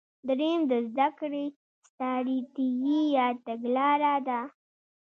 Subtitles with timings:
[0.27, 1.45] دریم د زده کړې
[1.87, 4.41] ستراتیژي یا تګلاره ده.